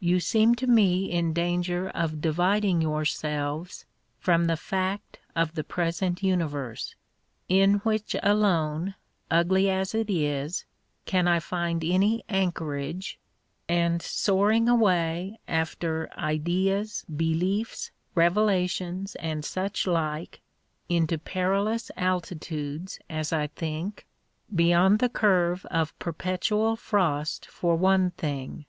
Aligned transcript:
You 0.00 0.20
seem 0.20 0.54
to 0.54 0.66
me 0.66 1.12
in 1.12 1.34
danger 1.34 1.90
of 1.90 2.22
dividing 2.22 2.80
yourselves 2.80 3.84
from 4.18 4.46
the 4.46 4.56
Fact 4.56 5.18
of 5.34 5.54
the 5.54 5.64
present 5.64 6.22
Universe, 6.22 6.94
in 7.46 7.80
which 7.80 8.16
alone, 8.22 8.94
ugly 9.30 9.68
as 9.68 9.94
it 9.94 10.08
is, 10.08 10.64
can 11.04 11.28
I 11.28 11.40
find 11.40 11.84
any 11.84 12.24
anchorage, 12.30 13.18
and 13.68 14.00
soaring 14.00 14.66
away 14.66 15.38
after 15.46 16.08
Ideas, 16.16 17.04
Beliefs, 17.14 17.90
Revelations, 18.14 19.14
and 19.16 19.44
such 19.44 19.86
like— 19.86 20.40
^into 20.88 21.22
perilous 21.22 21.90
altitudes 21.98 22.98
as 23.10 23.30
I 23.30 23.48
think; 23.48 24.06
beyond 24.54 25.00
the 25.00 25.10
curve 25.10 25.66
of 25.66 25.98
perpetual 25.98 26.76
frost, 26.76 27.44
for 27.44 27.76
one 27.76 28.12
thing 28.12 28.64